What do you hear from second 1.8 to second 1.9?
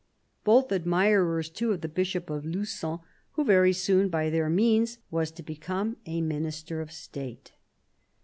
the